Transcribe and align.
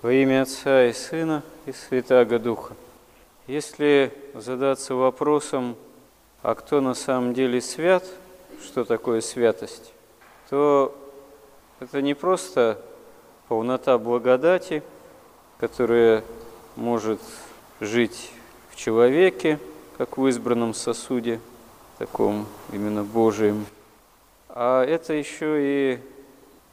Во 0.00 0.12
имя 0.12 0.42
Отца 0.42 0.84
и 0.84 0.92
Сына 0.92 1.42
и 1.66 1.72
Святаго 1.72 2.38
Духа. 2.38 2.74
Если 3.48 4.12
задаться 4.32 4.94
вопросом, 4.94 5.74
а 6.40 6.54
кто 6.54 6.80
на 6.80 6.94
самом 6.94 7.34
деле 7.34 7.60
свят, 7.60 8.04
что 8.62 8.84
такое 8.84 9.20
святость, 9.20 9.92
то 10.50 10.96
это 11.80 12.00
не 12.00 12.14
просто 12.14 12.80
полнота 13.48 13.98
благодати, 13.98 14.84
которая 15.58 16.22
может 16.76 17.20
жить 17.80 18.30
в 18.70 18.76
человеке, 18.76 19.58
как 19.96 20.16
в 20.16 20.28
избранном 20.28 20.74
сосуде, 20.74 21.40
таком 21.98 22.46
именно 22.72 23.02
Божием, 23.02 23.66
а 24.48 24.84
это 24.84 25.12
еще 25.14 25.56
и, 25.58 25.98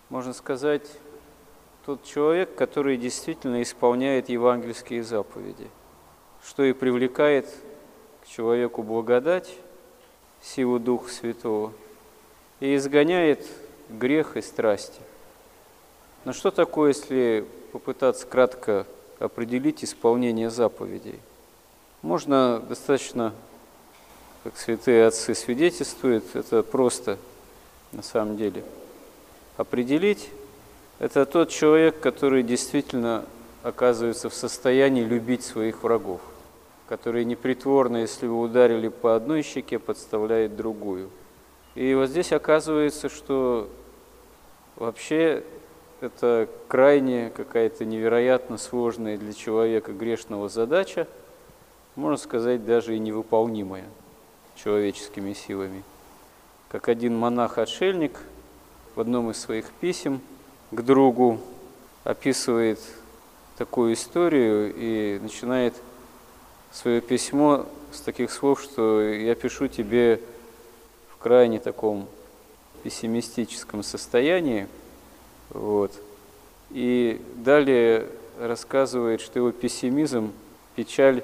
можно 0.09 0.33
сказать, 0.33 0.83
тот 1.85 2.03
человек, 2.03 2.55
который 2.55 2.97
действительно 2.97 3.61
исполняет 3.61 4.29
евангельские 4.29 5.03
заповеди, 5.03 5.69
что 6.43 6.63
и 6.63 6.73
привлекает 6.73 7.47
к 8.23 8.27
человеку 8.27 8.81
благодать, 8.81 9.55
силу 10.41 10.79
Духа 10.79 11.11
Святого, 11.11 11.73
и 12.59 12.75
изгоняет 12.75 13.45
грех 13.89 14.35
и 14.35 14.41
страсти. 14.41 14.99
Но 16.23 16.33
что 16.33 16.49
такое, 16.49 16.89
если 16.89 17.45
попытаться 17.71 18.25
кратко 18.25 18.87
определить 19.19 19.83
исполнение 19.83 20.49
заповедей? 20.49 21.19
Можно 22.01 22.59
достаточно, 22.67 23.31
как 24.43 24.57
святые 24.57 25.05
отцы 25.05 25.35
свидетельствуют, 25.35 26.35
это 26.35 26.63
просто 26.63 27.19
на 27.91 28.01
самом 28.01 28.37
деле 28.37 28.63
определить 29.57 30.29
это 30.99 31.25
тот 31.25 31.49
человек, 31.49 31.99
который 31.99 32.41
действительно 32.43 33.25
оказывается 33.63 34.29
в 34.29 34.33
состоянии 34.33 35.03
любить 35.03 35.43
своих 35.43 35.83
врагов, 35.83 36.21
который 36.87 37.25
непритворно, 37.25 37.97
если 37.97 38.27
вы 38.27 38.39
ударили 38.39 38.87
по 38.87 39.15
одной 39.15 39.41
щеке, 39.41 39.77
подставляет 39.77 40.55
другую. 40.55 41.09
И 41.73 41.93
вот 41.95 42.09
здесь 42.09 42.31
оказывается, 42.31 43.09
что 43.09 43.69
вообще 44.77 45.43
это 45.99 46.47
крайне 46.69 47.29
какая-то 47.35 47.83
невероятно 47.83 48.57
сложная 48.57 49.17
для 49.17 49.33
человека 49.33 49.91
грешного 49.91 50.47
задача, 50.47 51.07
можно 51.95 52.17
сказать, 52.17 52.65
даже 52.65 52.95
и 52.95 52.99
невыполнимая 52.99 53.85
человеческими 54.55 55.33
силами. 55.33 55.83
Как 56.69 56.87
один 56.87 57.17
монах-отшельник 57.17 58.17
в 58.95 59.01
одном 59.01 59.31
из 59.31 59.37
своих 59.41 59.71
писем– 59.81 60.21
к 60.71 60.81
другу, 60.81 61.39
описывает 62.03 62.79
такую 63.57 63.93
историю 63.93 64.73
и 64.75 65.19
начинает 65.21 65.73
свое 66.71 67.01
письмо 67.01 67.65
с 67.91 68.01
таких 68.01 68.31
слов, 68.31 68.61
что 68.61 69.01
я 69.01 69.35
пишу 69.35 69.67
тебе 69.67 70.19
в 71.09 71.17
крайне 71.17 71.59
таком 71.59 72.07
пессимистическом 72.83 73.81
состоянии. 73.83 74.67
Вот. 75.49 75.91
И 76.71 77.21
далее 77.35 78.07
рассказывает, 78.39 79.21
что 79.21 79.39
его 79.39 79.51
пессимизм, 79.51 80.33
печаль 80.75 81.23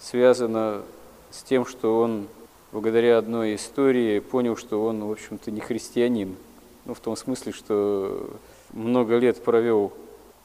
связана 0.00 0.82
с 1.30 1.42
тем, 1.42 1.66
что 1.66 2.00
он 2.00 2.26
благодаря 2.72 3.18
одной 3.18 3.54
истории 3.54 4.18
понял, 4.20 4.56
что 4.56 4.84
он, 4.84 5.04
в 5.04 5.12
общем-то, 5.12 5.50
не 5.50 5.60
христианин. 5.60 6.36
Ну, 6.84 6.94
в 6.94 7.00
том 7.00 7.16
смысле, 7.16 7.52
что 7.52 8.30
много 8.72 9.16
лет 9.16 9.42
провел 9.42 9.92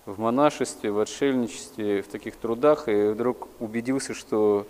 в 0.05 0.19
монашестве, 0.19 0.91
в 0.91 0.99
отшельничестве, 0.99 2.01
в 2.01 2.07
таких 2.07 2.35
трудах, 2.35 2.87
и 2.89 3.07
вдруг 3.07 3.47
убедился, 3.59 4.13
что 4.13 4.67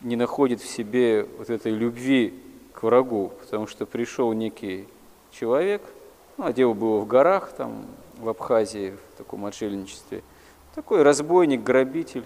не 0.00 0.16
находит 0.16 0.60
в 0.60 0.66
себе 0.68 1.26
вот 1.38 1.50
этой 1.50 1.72
любви 1.72 2.34
к 2.72 2.82
врагу, 2.82 3.32
потому 3.40 3.66
что 3.66 3.86
пришел 3.86 4.32
некий 4.32 4.86
человек, 5.30 5.82
ну, 6.36 6.46
а 6.46 6.52
дело 6.52 6.74
было 6.74 6.98
в 6.98 7.06
горах, 7.06 7.52
там, 7.52 7.86
в 8.18 8.28
Абхазии, 8.28 8.94
в 9.12 9.18
таком 9.18 9.44
отшельничестве, 9.46 10.22
такой 10.74 11.02
разбойник, 11.02 11.62
грабитель, 11.62 12.24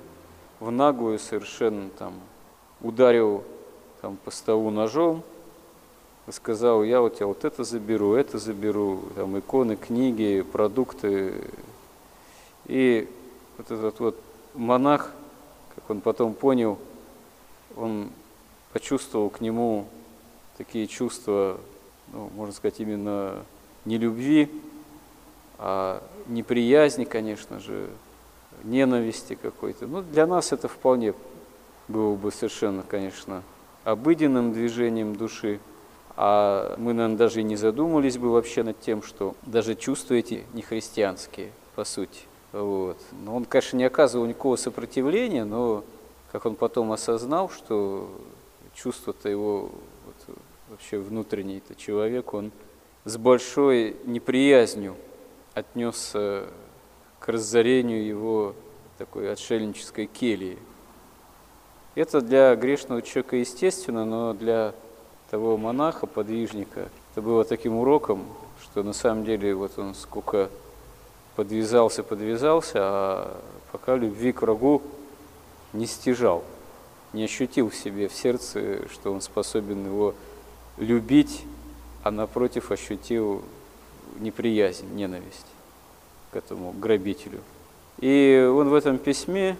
в 0.60 0.70
наглую 0.70 1.18
совершенно 1.18 1.90
там 1.90 2.14
ударил 2.80 3.44
там, 4.00 4.16
по 4.24 4.30
столу 4.30 4.70
ножом, 4.70 5.22
сказал, 6.32 6.82
я 6.82 7.02
у 7.02 7.08
тебя 7.08 7.26
вот 7.26 7.44
это 7.44 7.64
заберу, 7.64 8.14
это 8.14 8.38
заберу, 8.38 9.02
там 9.14 9.38
иконы, 9.38 9.76
книги, 9.76 10.42
продукты. 10.42 11.34
И 12.66 13.08
вот 13.56 13.70
этот 13.70 14.00
вот 14.00 14.20
монах, 14.54 15.12
как 15.74 15.90
он 15.90 16.00
потом 16.00 16.34
понял, 16.34 16.78
он 17.76 18.10
почувствовал 18.72 19.30
к 19.30 19.40
нему 19.40 19.86
такие 20.56 20.86
чувства, 20.86 21.58
ну, 22.12 22.30
можно 22.34 22.54
сказать, 22.54 22.80
именно 22.80 23.44
не 23.84 23.96
любви, 23.98 24.50
а 25.58 26.02
неприязни, 26.26 27.04
конечно 27.04 27.60
же, 27.60 27.88
ненависти 28.64 29.34
какой-то. 29.34 29.86
Ну, 29.86 30.02
для 30.02 30.26
нас 30.26 30.52
это 30.52 30.68
вполне 30.68 31.14
было 31.86 32.14
бы 32.14 32.30
совершенно, 32.32 32.82
конечно, 32.82 33.42
обыденным 33.84 34.52
движением 34.52 35.16
души. 35.16 35.60
А 36.20 36.74
мы, 36.78 36.94
наверное, 36.94 37.16
даже 37.16 37.42
и 37.42 37.44
не 37.44 37.54
задумывались 37.54 38.18
бы 38.18 38.32
вообще 38.32 38.64
над 38.64 38.80
тем, 38.80 39.04
что 39.04 39.36
даже 39.42 39.76
чувства 39.76 40.14
эти 40.14 40.44
не 40.52 40.62
христианские, 40.62 41.52
по 41.76 41.84
сути. 41.84 42.22
Вот. 42.50 42.98
Но 43.24 43.36
он, 43.36 43.44
конечно, 43.44 43.76
не 43.76 43.84
оказывал 43.84 44.26
никакого 44.26 44.56
сопротивления, 44.56 45.44
но 45.44 45.84
как 46.32 46.44
он 46.44 46.56
потом 46.56 46.90
осознал, 46.90 47.48
что 47.50 48.10
чувство-то 48.74 49.28
его 49.28 49.70
вот, 50.06 50.36
вообще 50.70 50.98
внутренний-то 50.98 51.76
человек, 51.76 52.34
он 52.34 52.50
с 53.04 53.16
большой 53.16 53.96
неприязнью 54.04 54.96
отнесся 55.54 56.46
к 57.20 57.28
разорению 57.28 58.04
его 58.04 58.54
такой 58.98 59.30
отшельнической 59.30 60.06
келии. 60.06 60.58
Это 61.94 62.20
для 62.20 62.56
грешного 62.56 63.02
человека 63.02 63.36
естественно, 63.36 64.04
но 64.04 64.34
для 64.34 64.74
того 65.30 65.56
монаха, 65.56 66.06
подвижника, 66.06 66.88
это 67.12 67.22
было 67.22 67.44
таким 67.44 67.76
уроком, 67.76 68.24
что 68.62 68.82
на 68.82 68.92
самом 68.92 69.24
деле 69.24 69.54
вот 69.54 69.78
он 69.78 69.94
сколько 69.94 70.50
подвязался, 71.36 72.02
подвязался, 72.02 72.78
а 72.80 73.40
пока 73.70 73.96
любви 73.96 74.32
к 74.32 74.42
врагу 74.42 74.82
не 75.72 75.86
стяжал, 75.86 76.44
не 77.12 77.24
ощутил 77.24 77.70
в 77.70 77.76
себе, 77.76 78.08
в 78.08 78.14
сердце, 78.14 78.88
что 78.88 79.12
он 79.12 79.20
способен 79.20 79.84
его 79.84 80.14
любить, 80.78 81.44
а 82.02 82.10
напротив 82.10 82.70
ощутил 82.70 83.42
неприязнь, 84.18 84.86
ненависть 84.94 85.46
к 86.32 86.36
этому 86.36 86.72
грабителю. 86.72 87.40
И 87.98 88.50
он 88.50 88.68
в 88.68 88.74
этом 88.74 88.98
письме 88.98 89.56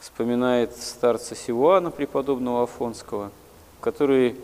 вспоминает 0.00 0.76
старца 0.76 1.34
Силуана, 1.34 1.90
преподобного 1.90 2.64
Афонского, 2.64 3.30
который 3.80 4.36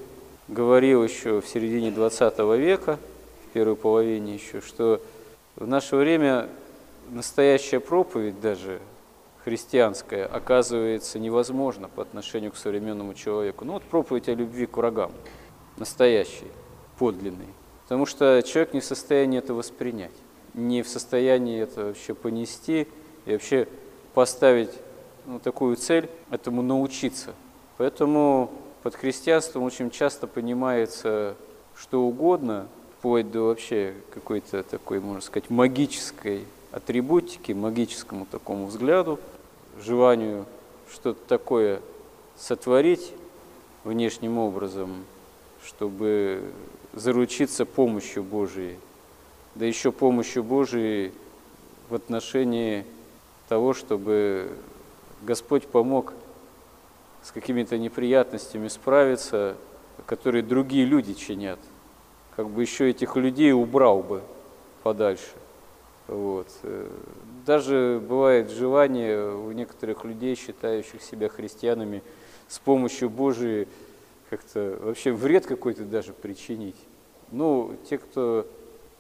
говорил 0.49 1.05
еще 1.05 1.41
в 1.41 1.47
середине 1.47 1.91
20 1.91 2.39
века, 2.59 2.99
в 3.49 3.53
первой 3.53 3.77
половине 3.77 4.35
еще, 4.35 4.61
что 4.61 5.01
в 5.57 5.67
наше 5.67 5.97
время 5.97 6.49
настоящая 7.11 7.81
проповедь 7.81 8.41
даже 8.41 8.81
христианская 9.45 10.25
оказывается 10.25 11.19
невозможна 11.19 11.89
по 11.89 12.03
отношению 12.03 12.53
к 12.53 12.57
современному 12.57 13.15
человеку. 13.15 13.65
Ну 13.65 13.75
вот 13.75 13.83
проповедь 13.83 14.29
о 14.29 14.35
любви 14.35 14.67
к 14.67 14.77
врагам, 14.77 15.13
настоящий, 15.77 16.51
подлинный. 16.99 17.49
Потому 17.85 18.07
что 18.07 18.43
человек 18.43 18.73
не 18.73 18.81
в 18.81 18.85
состоянии 18.85 19.39
это 19.39 19.53
воспринять, 19.53 20.15
не 20.55 20.83
в 20.83 20.89
состоянии 20.89 21.61
это 21.61 21.87
вообще 21.87 22.15
понести 22.15 22.89
и 23.27 23.33
вообще 23.33 23.69
поставить 24.15 24.71
ну, 25.27 25.39
такую 25.39 25.77
цель, 25.77 26.09
этому 26.31 26.63
научиться. 26.63 27.35
Поэтому 27.77 28.51
под 28.85 28.97
христианством 28.97 29.63
очень 29.63 29.91
часто 29.91 30.27
понимается 30.27 31.37
что 31.75 32.03
угодно, 32.03 32.69
вплоть 32.99 33.31
до 33.31 33.45
вообще 33.45 33.95
какой-то 34.13 34.63
такой, 34.63 35.01
можно 35.01 35.23
сказать, 35.23 35.49
магической 35.49 36.45
атрибутики, 36.71 37.53
магическому 37.53 38.27
такому 38.27 38.67
взгляду, 38.67 39.19
желанию 39.81 40.45
что-то 40.93 41.19
такое 41.27 41.81
сотворить 42.37 43.15
внешним 43.85 44.37
образом, 44.37 45.07
чтобы 45.65 46.43
заручиться 46.93 47.65
помощью 47.65 48.23
Божией, 48.23 48.77
да 49.55 49.65
еще 49.65 49.93
помощью 49.93 50.45
Божией 50.45 51.15
в 51.89 51.95
отношении 51.95 52.85
того, 53.49 53.73
чтобы 53.73 54.53
Господь 55.23 55.67
помог 55.67 56.13
с 57.25 57.33
какими-то 57.33 57.79
неприятностями 57.79 58.69
справиться, 58.69 59.57
которые 60.07 60.43
другие 60.43 60.85
люди 60.85 61.15
чинят. 61.15 61.59
Как 62.37 62.49
бы 62.49 62.61
еще 62.61 62.91
этих 62.91 63.17
людей 63.17 63.53
убрал 63.53 64.03
бы 64.03 64.23
подальше. 64.83 65.33
Вот. 66.07 66.49
Э, 66.63 66.87
даже 67.47 68.03
бывает 68.07 68.51
желание 68.51 69.35
у 69.35 69.51
некоторых 69.53 70.05
людей, 70.05 70.35
считающих 70.35 71.01
себя 71.01 71.31
христианами, 71.31 72.03
с 72.47 72.59
помощью 72.59 73.09
Божией 73.09 73.69
как-то 74.29 74.79
вообще 74.83 75.13
вред 75.13 75.47
какой-то 75.47 75.85
даже 75.85 76.13
причинить. 76.13 76.77
Ну, 77.31 77.75
те, 77.89 77.97
кто 77.97 78.47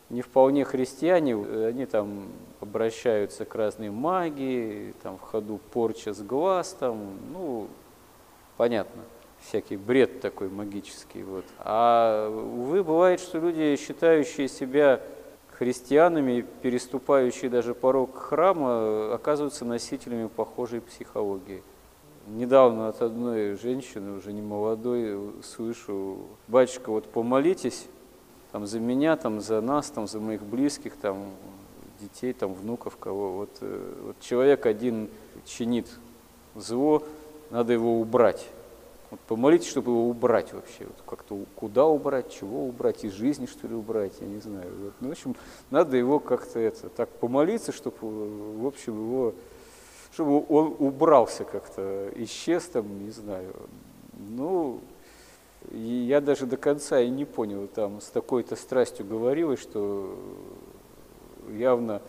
не 0.09 0.23
вполне 0.23 0.65
христиане, 0.65 1.37
они 1.67 1.85
там 1.85 2.29
обращаются 2.61 3.45
к 3.45 3.55
разной 3.55 3.91
магии, 3.91 4.95
там 5.03 5.19
в 5.19 5.21
ходу 5.21 5.61
порча 5.73 6.15
с 6.15 6.23
глаз, 6.23 6.75
там, 6.79 7.19
ну, 7.33 7.69
понятно, 8.57 9.03
всякий 9.41 9.77
бред 9.77 10.21
такой 10.21 10.49
магический. 10.49 11.23
Вот. 11.23 11.45
А, 11.59 12.29
увы, 12.29 12.83
бывает, 12.83 13.21
что 13.21 13.39
люди, 13.39 13.77
считающие 13.77 14.49
себя 14.49 15.01
христианами, 15.53 16.45
переступающие 16.63 17.51
даже 17.51 17.75
порог 17.75 18.17
храма, 18.17 19.15
оказываются 19.15 19.65
носителями 19.65 20.29
похожей 20.29 20.81
психологии. 20.81 21.63
Недавно 22.27 22.89
от 22.89 23.03
одной 23.03 23.55
женщины, 23.55 24.17
уже 24.17 24.33
не 24.33 24.41
молодой, 24.41 25.19
слышу, 25.43 26.19
батюшка, 26.49 26.91
вот 26.91 27.07
помолитесь 27.07 27.87
там, 28.51 28.67
за 28.67 28.81
меня, 28.81 29.17
там, 29.17 29.41
за 29.41 29.61
нас, 29.61 29.91
там, 29.91 30.09
за 30.09 30.21
моих 30.21 30.43
близких, 30.43 30.97
там, 30.97 31.27
детей, 32.01 32.33
там, 32.33 32.55
внуков, 32.55 32.97
кого. 32.97 33.33
Вот, 33.33 33.51
э, 33.61 33.95
вот 34.07 34.21
человек 34.21 34.65
один 34.65 35.11
чинит 35.45 35.89
зло, 36.55 37.03
надо 37.55 37.73
его 37.73 38.01
убрать. 38.01 38.45
Вот 39.13 39.21
помолитесь, 39.21 39.69
чтобы 39.69 39.93
его 39.93 40.09
убрать 40.09 40.53
вообще. 40.53 40.87
Вот 40.87 40.97
как-то 41.07 41.39
куда 41.55 41.87
убрать, 41.87 42.33
чего 42.33 42.67
убрать, 42.67 43.05
из 43.05 43.13
жизни, 43.13 43.47
что 43.47 43.69
ли, 43.69 43.77
убрать, 43.77 44.15
я 44.21 44.27
не 44.27 44.41
знаю. 44.41 44.73
Вот. 44.83 44.93
Ну, 45.01 45.09
в 45.11 45.13
общем, 45.13 45.37
надо 45.71 45.97
его 45.97 46.19
как-то 46.19 46.59
это, 46.59 46.89
так 46.89 47.09
помолиться, 47.11 47.71
чтобы, 47.71 47.97
в 48.01 48.67
общем, 48.67 48.95
его, 48.95 49.35
чтобы 50.13 50.45
он 50.49 50.75
убрался 50.81 51.45
как-то, 51.45 52.11
исчез 52.17 52.65
там, 52.65 53.05
не 53.05 53.13
знаю. 53.13 53.55
Ну, 54.31 54.81
и 55.71 55.79
я 56.09 56.21
даже 56.21 56.47
до 56.47 56.57
конца 56.57 57.01
и 57.01 57.09
не 57.09 57.25
понял, 57.25 57.69
там 57.69 58.01
с 58.01 58.07
такой-то 58.07 58.57
страстью 58.57 59.07
говорилось, 59.07 59.61
что 59.61 60.19
явно 61.53 62.03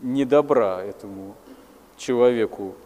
не 0.00 0.24
добра 0.24 0.80
этому 0.84 1.34
человеку 1.96 2.76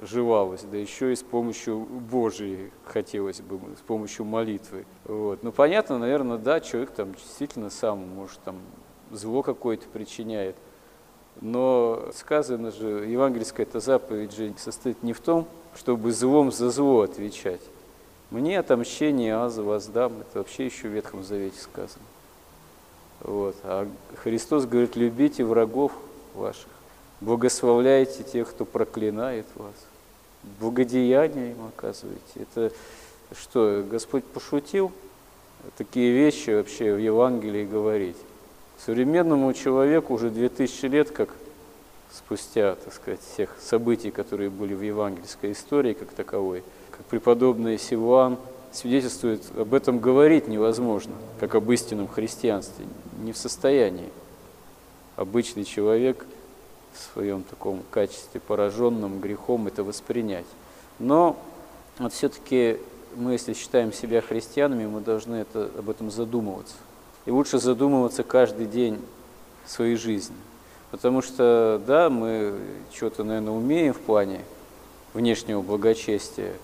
желалось, 0.00 0.62
да 0.62 0.78
еще 0.78 1.12
и 1.12 1.16
с 1.16 1.22
помощью 1.22 1.78
Божией 1.78 2.70
хотелось 2.84 3.40
бы, 3.40 3.58
с 3.76 3.82
помощью 3.82 4.24
молитвы. 4.24 4.86
Вот. 5.04 5.42
Ну, 5.42 5.52
понятно, 5.52 5.98
наверное, 5.98 6.38
да, 6.38 6.60
человек 6.60 6.90
там 6.90 7.14
действительно 7.14 7.70
сам, 7.70 7.98
может, 8.14 8.38
там 8.40 8.56
зло 9.10 9.42
какое-то 9.42 9.86
причиняет. 9.88 10.56
Но 11.40 12.10
сказано 12.14 12.70
же, 12.70 13.06
евангельская 13.06 13.66
эта 13.66 13.80
заповедь 13.80 14.34
же 14.34 14.52
состоит 14.58 15.02
не 15.02 15.12
в 15.12 15.20
том, 15.20 15.46
чтобы 15.74 16.12
злом 16.12 16.50
за 16.50 16.70
зло 16.70 17.02
отвечать. 17.02 17.62
Мне 18.30 18.58
отомщение 18.58 19.36
аза 19.36 19.62
воздам, 19.62 20.20
это 20.20 20.38
вообще 20.38 20.66
еще 20.66 20.88
в 20.88 20.92
Ветхом 20.92 21.24
Завете 21.24 21.60
сказано. 21.60 22.04
Вот. 23.20 23.56
А 23.64 23.88
Христос 24.22 24.66
говорит, 24.66 24.96
любите 24.96 25.44
врагов 25.44 25.92
ваших, 26.34 26.68
благословляйте 27.20 28.22
тех, 28.22 28.48
кто 28.48 28.64
проклинает 28.64 29.46
вас 29.56 29.74
благодеяния 30.58 31.52
им 31.52 31.66
оказываете. 31.66 32.20
Это 32.36 32.72
что, 33.38 33.84
Господь 33.88 34.24
пошутил 34.24 34.92
такие 35.76 36.12
вещи 36.12 36.50
вообще 36.50 36.94
в 36.94 36.98
Евангелии 36.98 37.64
говорить? 37.64 38.16
Современному 38.84 39.52
человеку 39.52 40.14
уже 40.14 40.30
2000 40.30 40.86
лет, 40.86 41.10
как 41.10 41.30
спустя, 42.12 42.76
так 42.76 42.92
сказать, 42.92 43.20
всех 43.20 43.56
событий, 43.60 44.10
которые 44.10 44.50
были 44.50 44.74
в 44.74 44.82
евангельской 44.82 45.52
истории 45.52 45.92
как 45.92 46.08
таковой, 46.08 46.62
как 46.90 47.04
преподобный 47.06 47.78
Силуан 47.78 48.38
свидетельствует, 48.72 49.42
об 49.56 49.74
этом 49.74 49.98
говорить 49.98 50.48
невозможно, 50.48 51.12
как 51.38 51.54
об 51.54 51.70
истинном 51.70 52.08
христианстве, 52.08 52.86
не 53.22 53.32
в 53.32 53.36
состоянии. 53.36 54.08
Обычный 55.16 55.64
человек– 55.64 56.24
в 56.92 57.12
своем 57.14 57.42
таком 57.42 57.82
качестве 57.90 58.40
пораженном 58.40 59.20
грехом 59.20 59.66
это 59.66 59.84
воспринять. 59.84 60.46
Но 60.98 61.36
вот 61.98 62.12
все-таки 62.12 62.78
мы, 63.16 63.32
если 63.32 63.54
считаем 63.54 63.92
себя 63.92 64.20
христианами, 64.20 64.86
мы 64.86 65.00
должны 65.00 65.36
это, 65.36 65.70
об 65.78 65.90
этом 65.90 66.10
задумываться. 66.10 66.74
И 67.26 67.30
лучше 67.30 67.58
задумываться 67.58 68.22
каждый 68.22 68.66
день 68.66 68.98
своей 69.66 69.96
жизни. 69.96 70.36
Потому 70.90 71.22
что, 71.22 71.80
да, 71.86 72.10
мы 72.10 72.58
что-то, 72.92 73.22
наверное, 73.24 73.52
умеем 73.52 73.94
в 73.94 74.00
плане 74.00 74.40
внешнего 75.14 75.62
благочестия, 75.62 76.54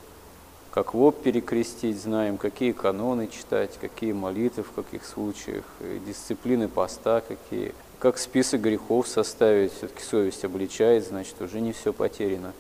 как 0.71 0.95
лоб 0.95 1.23
перекрестить, 1.23 2.01
знаем, 2.01 2.37
какие 2.37 2.73
каноны 2.73 3.29
читать, 3.29 3.79
какие 3.81 4.13
молитвы 4.13 4.63
в 4.63 4.73
каких 4.73 5.05
случаях, 5.05 5.65
дисциплины 6.07 6.69
поста 6.69 7.21
какие– 7.21 7.75
как 7.99 8.19
список 8.19 8.61
грехов 8.61 9.09
составить, 9.09 9.73
все-таки 9.73 10.03
совесть 10.03 10.45
обличает, 10.45 11.07
значит, 11.07 11.41
уже 11.41 11.61
не 11.61 11.73
все 11.73 11.93
потеряно. 11.93 12.53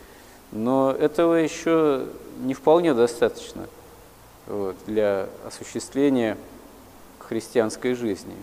Но 0.52 0.92
этого 0.92 1.34
еще 1.34 2.06
не 2.38 2.54
вполне 2.54 2.94
достаточно 2.94 3.66
вот, 4.46 4.76
для 4.86 5.28
осуществления 5.46 6.38
христианской 7.18 7.94
жизни. 7.94 8.36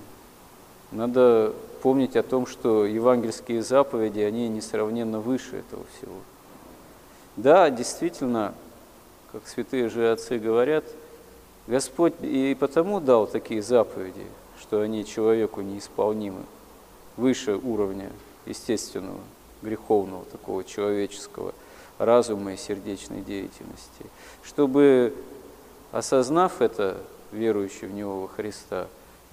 Надо 0.91 1.53
помнить 1.81 2.15
о 2.15 2.23
том, 2.23 2.45
что 2.45 2.85
евангельские 2.85 3.63
заповеди, 3.63 4.19
они 4.19 4.47
несравненно 4.47 5.19
выше 5.19 5.57
этого 5.57 5.83
всего. 5.97 6.15
Да, 7.35 7.69
действительно, 7.69 8.53
как 9.31 9.47
святые 9.47 9.89
же 9.89 10.11
отцы 10.11 10.37
говорят, 10.37 10.83
Господь 11.65 12.13
и 12.21 12.55
потому 12.59 12.99
дал 12.99 13.25
такие 13.25 13.63
заповеди, 13.63 14.25
что 14.59 14.81
они 14.81 15.05
человеку 15.05 15.61
неисполнимы 15.61 16.43
выше 17.17 17.55
уровня 17.55 18.11
естественного, 18.45 19.19
греховного, 19.61 20.25
такого 20.25 20.63
человеческого 20.63 21.53
разума 21.97 22.53
и 22.53 22.57
сердечной 22.57 23.21
деятельности, 23.21 24.05
чтобы, 24.43 25.13
осознав 25.91 26.61
это, 26.61 26.97
верующий 27.31 27.87
в 27.87 27.93
Него 27.93 28.21
во 28.21 28.27
Христа, 28.27 28.87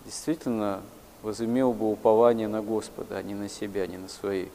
действительно 0.04 0.80
возымел 1.22 1.72
бы 1.72 1.90
упование 1.90 2.48
на 2.48 2.62
Господа, 2.62 3.18
а 3.18 3.22
не 3.22 3.34
на 3.34 3.48
себя, 3.48 3.86
не 3.86 3.98
на 3.98 4.08
свои 4.08 4.46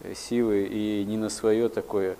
э, 0.00 0.14
силы 0.14 0.64
и 0.64 1.04
не 1.04 1.16
на 1.16 1.28
свое 1.28 1.68
такое 1.68 2.16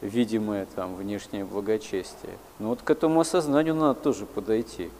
видимое 0.00 0.66
там 0.74 0.94
внешнее 0.94 1.44
благочестие. 1.44 2.38
Но 2.58 2.70
вот 2.70 2.82
к 2.82 2.90
этому 2.90 3.20
осознанию 3.20 3.74
надо 3.74 4.00
тоже 4.00 4.26
подойти. 4.26 4.90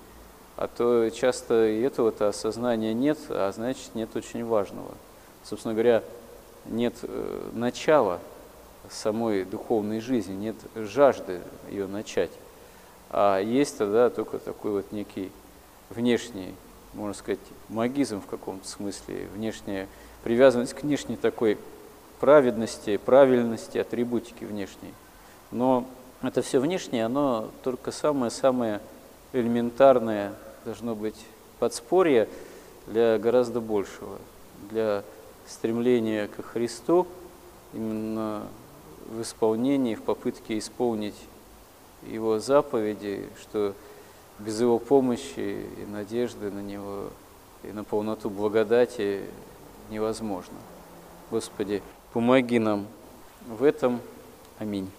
А 0.60 0.68
то 0.68 1.08
часто 1.08 1.68
и 1.68 1.80
этого-то 1.80 2.28
осознания 2.28 2.92
нет, 2.92 3.16
а 3.30 3.50
значит 3.50 3.94
нет 3.94 4.14
очень 4.14 4.44
важного. 4.44 4.90
Собственно 5.42 5.72
говоря, 5.72 6.02
нет 6.66 6.96
э, 7.02 7.50
начала 7.54 8.20
самой 8.90 9.46
духовной 9.46 10.00
жизни, 10.00 10.34
нет 10.34 10.56
жажды 10.74 11.40
ее 11.70 11.86
начать. 11.86 12.30
А 13.08 13.38
есть 13.38 13.78
тогда 13.78 14.10
только 14.10 14.38
такой 14.38 14.72
вот 14.72 14.92
некий 14.92 15.32
внешний, 15.88 16.54
можно 16.92 17.14
сказать, 17.14 17.40
магизм 17.70 18.20
в 18.20 18.26
каком-то 18.26 18.68
смысле, 18.68 19.28
внешняя 19.34 19.88
привязанность 20.24 20.74
к 20.74 20.82
внешней 20.82 21.16
такой 21.16 21.56
праведности, 22.20 22.98
правильности, 22.98 23.78
атрибутики 23.78 24.44
внешней. 24.44 24.92
Но 25.52 25.86
это 26.20 26.42
все 26.42 26.60
внешнее, 26.60 27.06
оно 27.06 27.48
только 27.62 27.92
самое-самое 27.92 28.82
элементарное 29.32 30.34
должно 30.64 30.94
быть 30.94 31.16
подспорье 31.58 32.28
для 32.86 33.18
гораздо 33.18 33.60
большего, 33.60 34.18
для 34.70 35.04
стремления 35.46 36.28
к 36.28 36.42
Христу 36.42 37.06
именно 37.72 38.46
в 39.08 39.22
исполнении, 39.22 39.94
в 39.94 40.02
попытке 40.02 40.58
исполнить 40.58 41.16
Его 42.02 42.38
заповеди, 42.38 43.28
что 43.40 43.74
без 44.38 44.60
Его 44.60 44.78
помощи 44.78 45.66
и 45.78 45.86
надежды 45.86 46.50
на 46.50 46.60
Него 46.60 47.10
и 47.62 47.72
на 47.72 47.84
полноту 47.84 48.30
благодати 48.30 49.22
невозможно. 49.90 50.54
Господи, 51.30 51.82
помоги 52.12 52.58
нам 52.58 52.86
в 53.46 53.62
этом. 53.62 54.00
Аминь. 54.58 54.90